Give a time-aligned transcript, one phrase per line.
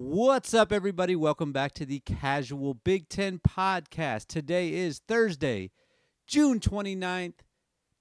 [0.00, 1.16] What's up, everybody?
[1.16, 4.28] Welcome back to the Casual Big Ten Podcast.
[4.28, 5.72] Today is Thursday,
[6.24, 7.40] June 29th,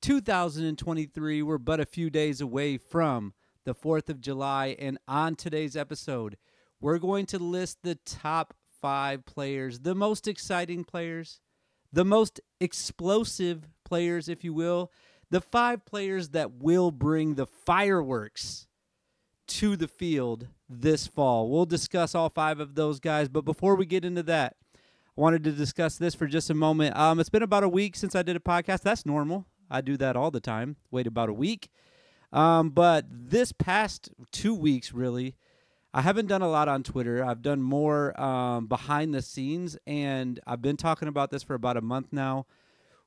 [0.03, 1.41] 2023.
[1.41, 3.33] We're but a few days away from
[3.65, 4.75] the 4th of July.
[4.77, 6.37] And on today's episode,
[6.79, 11.41] we're going to list the top five players, the most exciting players,
[11.91, 14.91] the most explosive players, if you will,
[15.31, 18.66] the five players that will bring the fireworks
[19.47, 21.49] to the field this fall.
[21.49, 25.43] We'll discuss all five of those guys, but before we get into that, I wanted
[25.45, 26.95] to discuss this for just a moment.
[26.95, 28.81] Um, it's been about a week since I did a podcast.
[28.81, 29.45] That's normal.
[29.69, 30.77] I do that all the time.
[30.91, 31.69] Wait about a week.
[32.31, 35.35] Um, but this past two weeks, really,
[35.93, 37.23] I haven't done a lot on Twitter.
[37.23, 41.77] I've done more um, behind the scenes, and I've been talking about this for about
[41.77, 42.45] a month now.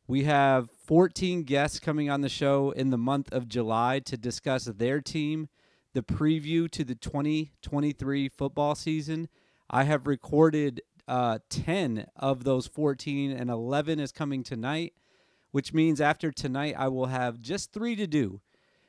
[0.09, 4.65] We have 14 guests coming on the show in the month of July to discuss
[4.65, 5.49] their team,
[5.93, 9.29] the preview to the 2023 football season.
[9.69, 14.95] I have recorded uh, 10 of those 14, and 11 is coming tonight,
[15.51, 18.41] which means after tonight, I will have just three to do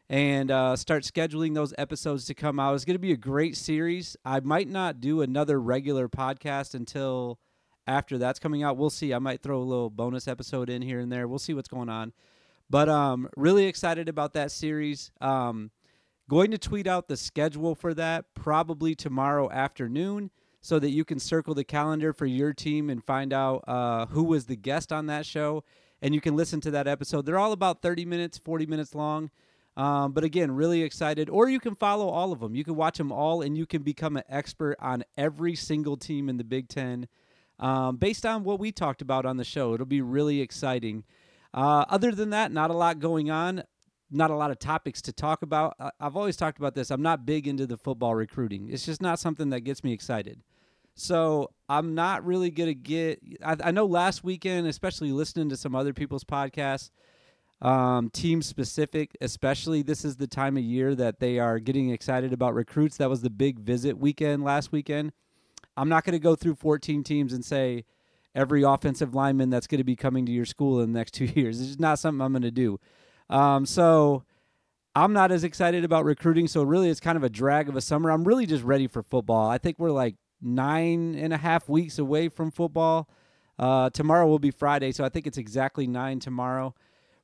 [0.10, 2.76] and uh, start scheduling those episodes to come out.
[2.76, 4.18] It's going to be a great series.
[4.26, 7.40] I might not do another regular podcast until
[7.88, 8.78] after that's coming out.
[8.78, 9.14] We'll see.
[9.14, 11.28] I might throw a little bonus episode in here and there.
[11.28, 12.12] We'll see what's going on.
[12.70, 15.12] But um, really excited about that series.
[15.22, 15.72] Um,
[16.32, 21.20] going to tweet out the schedule for that probably tomorrow afternoon so that you can
[21.20, 25.08] circle the calendar for your team and find out uh, who was the guest on
[25.08, 25.62] that show.
[26.02, 27.26] And you can listen to that episode.
[27.26, 29.30] They're all about 30 minutes, 40 minutes long.
[29.76, 31.30] Um, but again, really excited.
[31.30, 32.56] Or you can follow all of them.
[32.56, 36.30] You can watch them all, and you can become an expert on every single team
[36.30, 37.10] in the Big Ten
[37.60, 39.74] um, based on what we talked about on the show.
[39.74, 41.04] It'll be really exciting.
[41.54, 43.64] Uh, other than that, not a lot going on.
[44.12, 45.76] Not a lot of topics to talk about.
[46.00, 46.92] I've always talked about this.
[46.92, 48.70] I'm not big into the football recruiting.
[48.70, 50.42] It's just not something that gets me excited.
[50.96, 53.22] So I'm not really gonna get.
[53.44, 56.92] I, I know last weekend, especially listening to some other people's podcasts,
[57.62, 62.34] um, team specific, especially this is the time of year that they are getting excited
[62.34, 62.98] about recruits.
[62.98, 65.14] That was the big visit weekend last weekend.
[65.78, 67.86] I'm not going to go through 14 teams and say
[68.36, 71.26] every offensive lineman that's going to be coming to your school in the next two
[71.26, 71.60] years.
[71.60, 72.80] It's just not something I'm going to do.
[73.32, 74.24] Um, so
[74.96, 76.48] I'm not as excited about recruiting.
[76.48, 78.12] So really, it's kind of a drag of a summer.
[78.12, 79.50] I'm really just ready for football.
[79.50, 83.10] I think we're like nine and a half weeks away from football.
[83.58, 86.76] Uh, tomorrow will be Friday, so I think it's exactly nine tomorrow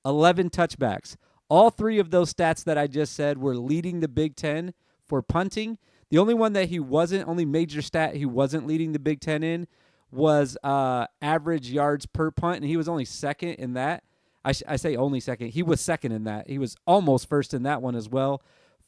[0.05, 1.15] 11 touchbacks.
[1.49, 4.75] All three of those stats that I just said were leading the Big Ten
[5.07, 5.79] for punting.
[6.11, 9.45] The only one that he wasn't, only major stat he wasn't leading the Big Ten
[9.45, 9.69] in
[10.11, 14.03] was uh, average yards per punt, and he was only second in that.
[14.45, 15.51] I, sh- I say only second.
[15.51, 16.51] He was second in that.
[16.51, 18.43] He was almost first in that one as well.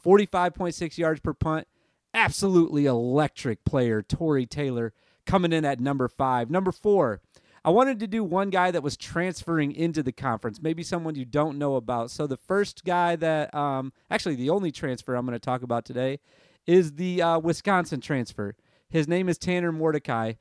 [0.05, 1.69] 45.6 yards per punt.
[2.15, 4.93] Absolutely electric player, Tory Taylor,
[5.27, 6.51] coming in at number five.
[6.51, 7.21] Number four,
[7.65, 11.25] I wanted to do one guy that was transferring into the conference, maybe someone you
[11.25, 12.11] don't know about.
[12.11, 15.85] So the first guy that, um, actually, the only transfer I'm going to talk about
[15.85, 16.21] today
[16.67, 18.55] is the uh, Wisconsin transfer.
[18.89, 20.35] His name is Tanner Mordecai.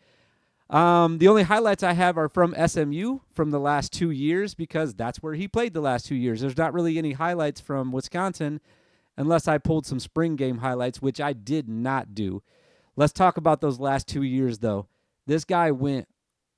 [0.69, 4.93] Um, the only highlights I have are from SMU from the last two years because
[4.93, 6.41] that's where he played the last two years.
[6.41, 8.59] There's not really any highlights from Wisconsin
[9.17, 12.43] unless I pulled some spring game highlights, which I did not do.
[12.95, 14.87] Let's talk about those last two years, though.
[15.25, 16.07] This guy went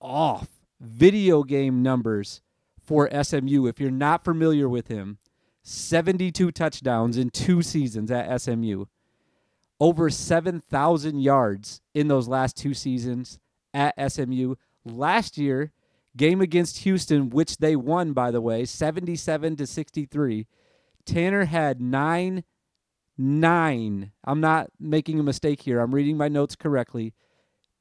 [0.02, 0.48] off
[0.80, 2.42] video game numbers
[2.84, 3.68] for SMU.
[3.68, 5.18] If you're not familiar with him,
[5.64, 8.86] 72 touchdowns in two seasons at SMU,
[9.80, 13.40] over 7,000 yards in those last two seasons
[13.74, 14.56] at SMU.
[14.86, 15.72] Last year,
[16.18, 20.48] game against Houston, which they won, by the way, 77 to 63.
[21.10, 22.44] Tanner had nine,
[23.18, 24.12] nine.
[24.24, 25.80] I'm not making a mistake here.
[25.80, 27.16] I'm reading my notes correctly.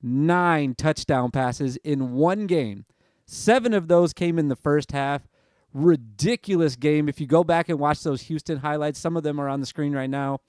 [0.02, 2.86] Nine touchdown passes in one game.
[3.26, 5.28] Seven of those came in the first half.
[5.75, 7.06] Ridiculous game.
[7.06, 9.66] If you go back and watch those Houston highlights, some of them are on the
[9.66, 10.40] screen right now.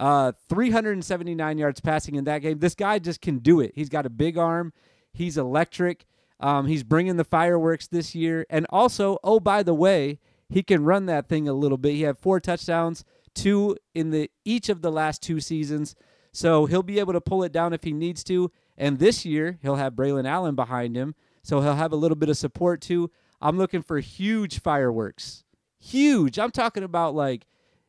[0.00, 2.58] Uh, 379 yards passing in that game.
[2.58, 3.72] This guy just can do it.
[3.74, 4.72] He's got a big arm.
[5.12, 6.06] He's electric.
[6.40, 8.46] Um, he's bringing the fireworks this year.
[8.48, 10.20] And also, oh, by the way,
[10.54, 11.94] he can run that thing a little bit.
[11.94, 13.04] He had four touchdowns,
[13.34, 15.96] two in the each of the last two seasons.
[16.30, 18.52] So he'll be able to pull it down if he needs to.
[18.78, 21.16] And this year, he'll have Braylon Allen behind him.
[21.42, 23.10] So he'll have a little bit of support too.
[23.40, 25.42] I'm looking for huge fireworks.
[25.80, 26.38] Huge.
[26.38, 27.46] I'm talking about like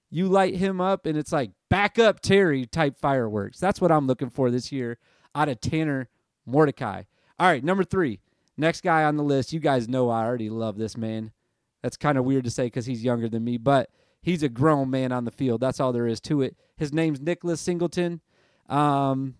[0.09, 3.59] you light him up and it's like back up Terry type fireworks.
[3.59, 4.97] That's what I'm looking for this year
[5.35, 6.09] out of Tanner
[6.47, 7.03] Mordecai.
[7.37, 8.21] All right, number three.
[8.57, 9.53] Next guy on the list.
[9.53, 11.31] You guys know I already love this man.
[11.85, 14.89] That's kind of weird to say because he's younger than me, but he's a grown
[14.89, 15.61] man on the field.
[15.61, 16.57] That's all there is to it.
[16.77, 18.21] His name's Nicholas Singleton.
[18.67, 19.35] Um,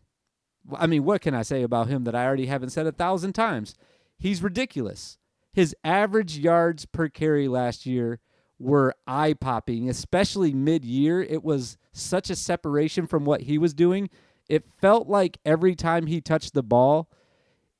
[0.71, 3.33] I mean, what can I say about him that I already haven't said a thousand
[3.33, 3.73] times?
[4.19, 5.17] He's ridiculous.
[5.53, 8.19] His average yards per carry last year
[8.59, 11.23] were eye popping, especially mid year.
[11.23, 14.07] It was such a separation from what he was doing.
[14.47, 17.09] It felt like every time he touched the ball,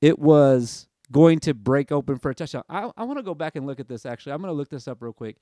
[0.02, 2.64] it was going to break open for a touchdown.
[2.70, 4.34] I, I want to go back and look at this actually.
[4.34, 5.38] I'm going to look this up real quick.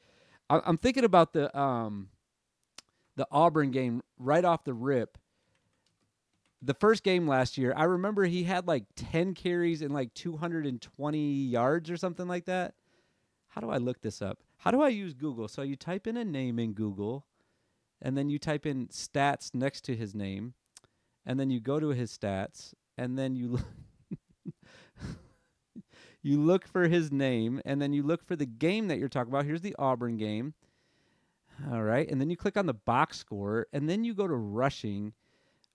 [0.50, 2.10] I, I'm thinking about the um,
[3.16, 5.18] the Auburn game right off the rip.
[6.62, 11.20] The first game last year, I remember he had like 10 carries and like 220
[11.20, 12.74] yards or something like that.
[13.50, 14.40] How do I look this up?
[14.58, 15.50] How do I use Google?
[15.50, 17.26] So you type in a name in Google,
[18.02, 20.54] and then you type in stats next to his name,
[21.26, 23.60] and then you go to his stats, and then you
[26.24, 29.32] you look for his name, and then you look for the game that you're talking
[29.32, 29.46] about.
[29.46, 30.54] Here's the Auburn game.
[31.72, 34.34] All right, and then you click on the box score, and then you go to
[34.34, 35.14] rushing.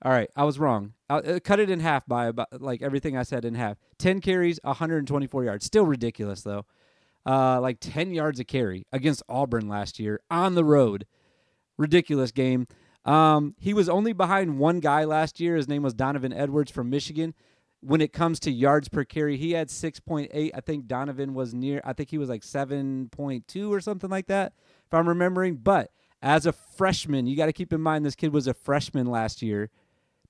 [0.02, 0.94] All right, I was wrong.
[1.08, 3.76] I uh, cut it in half by about like everything I said in half.
[3.98, 5.64] Ten carries, 124 yards.
[5.64, 6.64] Still ridiculous though
[7.28, 11.06] uh, like 10 yards a carry against Auburn last year on the road.
[11.76, 12.66] Ridiculous game.
[13.04, 15.56] Um, he was only behind one guy last year.
[15.56, 17.34] His name was Donovan Edwards from Michigan.
[17.80, 20.50] When it comes to yards per carry, he had 6.8.
[20.52, 24.52] I think Donovan was near, I think he was like 7.2 or something like that,
[24.86, 25.56] if I'm remembering.
[25.56, 25.90] But
[26.20, 29.42] as a freshman, you got to keep in mind this kid was a freshman last
[29.42, 29.70] year,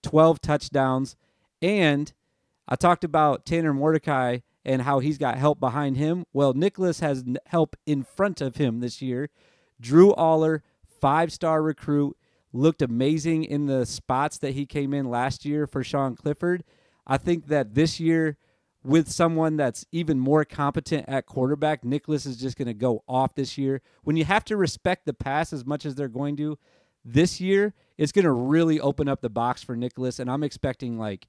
[0.03, 1.17] 12 touchdowns.
[1.63, 2.13] And
[2.69, 6.25] I talked about Tanner Mordecai and how he's got help behind him.
[6.35, 9.31] Well, Nicholas has help in front of him this year.
[9.81, 10.61] Drew Allar,
[11.01, 12.17] five star recruit,
[12.53, 16.65] looked amazing in the spots that he came in last year for Sean Clifford.
[17.09, 18.37] I think that this year,
[18.85, 23.35] with someone that's even more competent at quarterback, Nicholas is just going to go off
[23.35, 23.81] this year.
[24.05, 26.59] When you have to respect the pass as much as they're going to
[27.05, 30.19] this year, it's going to really open up the box for Nicholas.
[30.19, 31.27] And I'm expecting like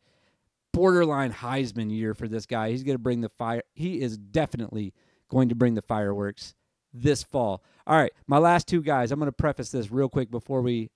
[0.74, 2.69] borderline Heisman year for this guy.
[2.69, 3.63] He's going to bring the fire.
[3.74, 4.93] He is definitely
[5.29, 6.55] going to bring the fireworks
[6.93, 7.63] this fall.
[7.88, 9.12] All right, my last two guys.
[9.12, 10.91] I'm going to preface this real quick before we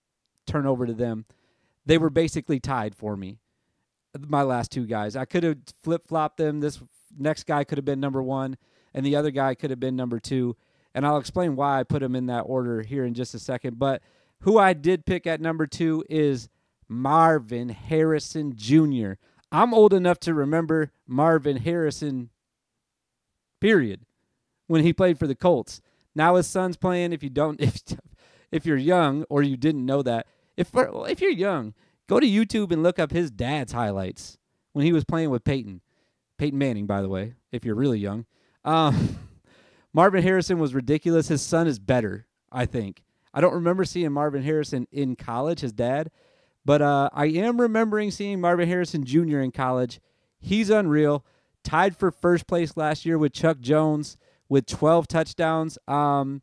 [0.45, 1.25] turn over to them.
[1.85, 3.39] They were basically tied for me.
[4.19, 5.15] My last two guys.
[5.15, 6.59] I could have flip flopped them.
[6.59, 6.81] This
[7.17, 8.57] next guy could have been number one,
[8.93, 10.55] and the other guy could have been number two.
[10.93, 13.79] And I'll explain why I put them in that order here in just a second.
[13.79, 14.03] But
[14.41, 16.49] who I did pick at number two is
[16.87, 19.13] Marvin Harrison Jr.
[19.51, 22.29] I'm old enough to remember Marvin Harrison,
[23.59, 24.01] period,
[24.67, 25.81] when he played for the Colts.
[26.15, 27.13] Now his son's playing.
[27.13, 27.81] If you don't, if
[28.51, 30.27] if you're young or you didn't know that,
[30.57, 31.73] if if you're young,
[32.07, 34.37] go to YouTube and look up his dad's highlights
[34.73, 35.81] when he was playing with Peyton,
[36.37, 37.33] Peyton Manning, by the way.
[37.51, 38.25] If you're really young,
[38.65, 39.17] um,
[39.93, 41.27] Marvin Harrison was ridiculous.
[41.27, 43.03] His son is better, I think.
[43.33, 46.11] I don't remember seeing Marvin Harrison in college, his dad,
[46.65, 49.39] but uh, I am remembering seeing Marvin Harrison Jr.
[49.39, 49.99] in college.
[50.39, 51.25] He's unreal.
[51.63, 54.17] Tied for first place last year with Chuck Jones
[54.49, 55.77] with 12 touchdowns.
[55.87, 56.41] Um,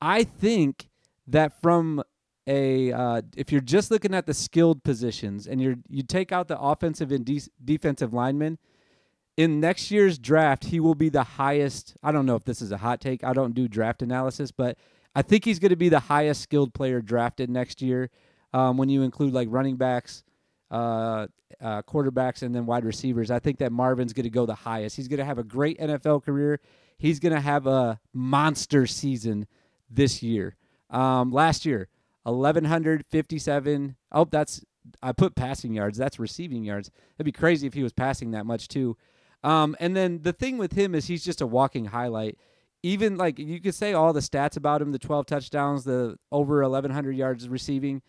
[0.00, 0.88] I think
[1.26, 2.02] that from
[2.46, 6.48] a uh, if you're just looking at the skilled positions and you're you take out
[6.48, 8.58] the offensive and de- defensive linemen,
[9.36, 11.96] in next year's draft, he will be the highest.
[12.02, 13.22] I don't know if this is a hot take.
[13.24, 14.78] I don't do draft analysis, but
[15.14, 18.10] I think he's going to be the highest skilled player drafted next year
[18.52, 20.22] um, when you include like running backs,
[20.70, 21.26] uh,
[21.60, 23.30] uh, quarterbacks, and then wide receivers.
[23.30, 24.96] I think that Marvin's going to go the highest.
[24.96, 26.60] He's going to have a great NFL career.
[26.98, 29.46] He's going to have a monster season
[29.90, 30.56] this year.
[30.88, 31.88] Um, last year,
[32.26, 33.96] 1,157.
[34.12, 34.64] Oh, that's
[35.02, 35.98] I put passing yards.
[35.98, 36.90] That's receiving yards.
[37.16, 38.96] It'd be crazy if he was passing that much too.
[39.42, 42.38] Um, and then the thing with him is he's just a walking highlight.
[42.82, 46.62] Even like you could say all the stats about him, the 12 touchdowns, the over
[46.62, 48.02] 1,100 yards receiving,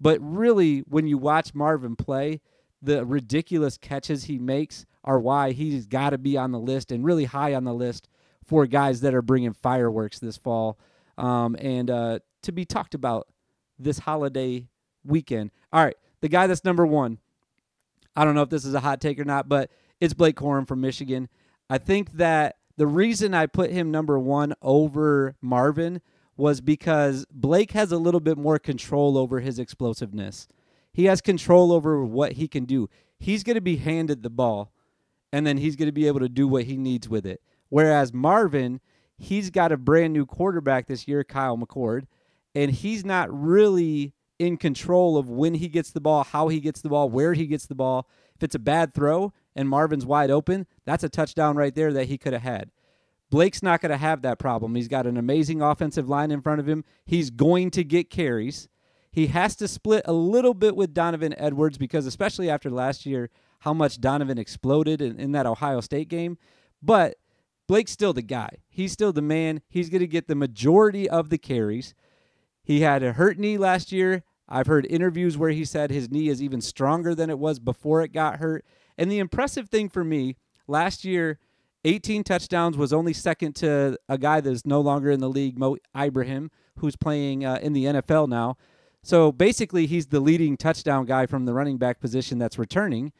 [0.00, 2.40] but really when you watch Marvin play,
[2.82, 7.04] the ridiculous catches he makes are why he's got to be on the list and
[7.04, 8.08] really high on the list
[8.44, 10.78] for guys that are bringing fireworks this fall
[11.18, 13.26] um, and uh, to be talked about
[13.78, 14.66] this holiday
[15.04, 15.50] weekend.
[15.72, 17.18] All right, the guy that's number one.
[18.14, 20.66] I don't know if this is a hot take or not, but it's Blake Corum
[20.66, 21.28] from Michigan.
[21.68, 26.00] I think that the reason I put him number one over Marvin
[26.36, 30.48] was because Blake has a little bit more control over his explosiveness.
[30.92, 32.88] He has control over what he can do.
[33.18, 34.72] He's going to be handed the ball,
[35.32, 37.42] and then he's going to be able to do what he needs with it.
[37.68, 38.80] Whereas Marvin,
[39.16, 42.06] he's got a brand new quarterback this year, Kyle McCord,
[42.56, 46.80] and he's not really in control of when he gets the ball, how he gets
[46.80, 48.08] the ball, where he gets the ball.
[48.34, 52.06] If it's a bad throw and Marvin's wide open, that's a touchdown right there that
[52.06, 52.70] he could have had.
[53.30, 54.74] Blake's not going to have that problem.
[54.74, 56.82] He's got an amazing offensive line in front of him.
[57.04, 58.68] He's going to get carries.
[59.12, 63.28] He has to split a little bit with Donovan Edwards because, especially after last year,
[63.60, 66.38] how much Donovan exploded in, in that Ohio State game.
[66.82, 67.16] But
[67.68, 68.48] Blake's still the guy.
[68.68, 69.60] He's still the man.
[69.68, 71.94] He's going to get the majority of the carries.
[72.66, 74.24] He had a hurt knee last year.
[74.48, 78.02] I've heard interviews where he said his knee is even stronger than it was before
[78.02, 78.64] it got hurt.
[78.98, 81.38] And the impressive thing for me, last year,
[81.84, 85.76] 18 touchdowns was only second to a guy that's no longer in the league, Mo
[85.96, 88.56] Ibrahim, who's playing uh, in the NFL now.
[89.04, 93.12] So basically, he's the leading touchdown guy from the running back position that's returning.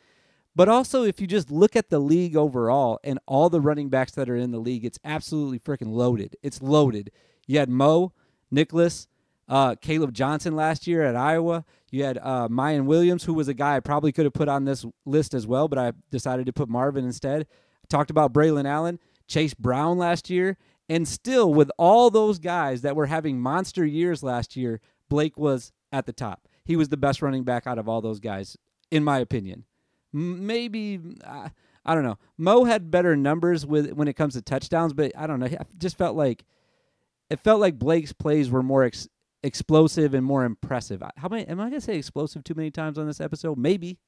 [0.56, 4.10] But also, if you just look at the league overall and all the running backs
[4.12, 6.34] that are in the league, it's absolutely freaking loaded.
[6.42, 7.12] It's loaded.
[7.46, 8.12] You had Mo,
[8.50, 9.06] Nicholas,
[9.48, 11.64] uh, Kaleb Johnson last year at Iowa.
[11.90, 14.64] You had uh, Miyan Williams, who was a guy I probably could have put on
[14.64, 17.42] this list as well, but I decided to put Marvin instead.
[17.42, 18.98] I talked about Braylon Allen,
[19.28, 20.56] Chase Brown last year,
[20.88, 25.72] and still with all those guys that were having monster years last year, Blake was
[25.92, 26.48] at the top.
[26.64, 28.56] He was the best running back out of all those guys,
[28.90, 29.64] in my opinion
[30.16, 31.48] maybe uh,
[31.84, 32.18] I don't know.
[32.38, 35.46] Mo had better numbers with when it comes to touchdowns, but I don't know.
[35.46, 36.44] I just felt like
[37.30, 39.08] it felt like Blake's plays were more ex-
[39.46, 41.02] explosive and more impressive.
[41.16, 43.58] How many am I gonna say explosive too many times on this episode?
[43.58, 43.98] Maybe,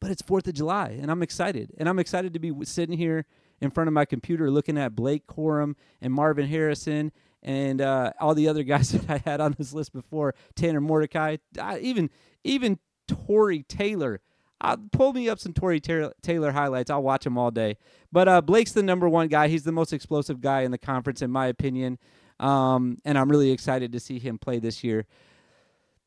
[0.00, 3.26] but it's Fourth of July, and I'm excited, and I'm excited to be sitting here
[3.60, 8.34] in front of my computer looking at Blake Corum and Marvin Harrison and uh, all
[8.34, 12.10] the other guys that I had on this list before, Tanner Mordecai, uh, even
[12.42, 14.20] even Tory Taylor
[14.60, 16.90] uh, pull me up some Tory Taylor highlights.
[16.90, 17.78] I'll watch them all day.
[18.12, 19.48] But uh, Blake's the number one guy.
[19.48, 21.98] He's the most explosive guy in the conference, in my opinion.
[22.40, 25.06] Um, and I'm really excited to see him play this year.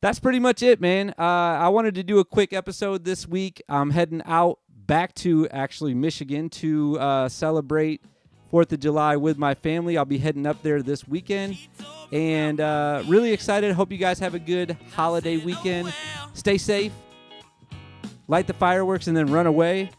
[0.02, 1.12] That's pretty much it, man.
[1.18, 3.62] Uh, I wanted to do a quick episode this week.
[3.70, 8.02] I'm heading out back to actually Michigan to uh, celebrate
[8.50, 9.98] Fourth of July with my family.
[9.98, 11.58] I'll be heading up there this weekend,
[12.12, 13.72] and uh, really excited.
[13.74, 15.94] Hope you guys have a good holiday weekend.
[16.34, 16.92] Stay safe
[18.28, 19.90] light the fireworks, and then run away.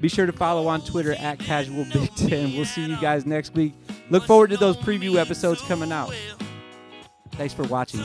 [0.00, 2.54] Be sure to follow on Twitter at Casual Big Ten.
[2.54, 3.72] We'll see you guys next week.
[4.10, 6.14] Look forward to those preview episodes coming out.
[7.32, 8.04] Thanks for watching.